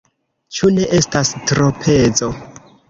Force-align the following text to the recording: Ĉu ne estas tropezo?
Ĉu 0.59 0.71
ne 0.79 0.87
estas 1.01 1.35
tropezo? 1.53 2.35